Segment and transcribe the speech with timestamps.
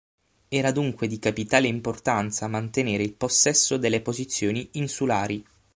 [0.47, 5.45] Era dunque di capitale importanza mantenere il possesso delle posizioni insulari.